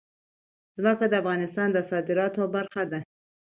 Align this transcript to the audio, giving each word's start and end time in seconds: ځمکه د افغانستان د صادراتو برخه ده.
ځمکه 0.77 1.05
د 1.09 1.13
افغانستان 1.21 1.67
د 1.73 1.77
صادراتو 1.89 2.43
برخه 2.55 2.83
ده. 2.91 2.99